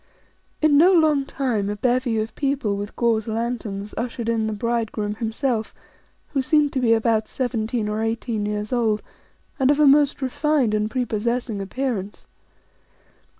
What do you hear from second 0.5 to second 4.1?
In no long time, a bevy of people with gauze lanterns